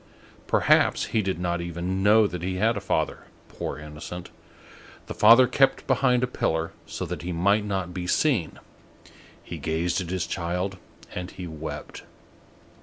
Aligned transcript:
Perhaps 0.47 1.05
he 1.13 1.21
did 1.21 1.37
not 1.39 1.61
even 1.61 2.01
know 2.01 2.25
that 2.25 2.41
he 2.41 2.55
had 2.55 2.75
a 2.75 2.79
father, 2.81 3.25
poor 3.49 3.77
innocent! 3.77 4.31
The 5.05 5.13
father 5.13 5.45
kept 5.45 5.85
behind 5.85 6.23
a 6.23 6.27
pillar, 6.27 6.71
so 6.87 7.05
that 7.05 7.21
he 7.21 7.31
might 7.31 7.65
not 7.65 7.93
be 7.93 8.07
seen. 8.07 8.57
He 9.43 9.59
gazed 9.59 10.01
at 10.01 10.09
his 10.09 10.25
child 10.25 10.77
and 11.13 11.29
he 11.29 11.45
wept. 11.45 12.01